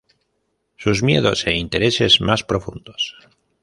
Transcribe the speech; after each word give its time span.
sus 0.77 1.03
miedos 1.03 1.45
e 1.45 1.53
intereses 1.63 2.13
más 2.21 2.41
profundos 2.43 3.01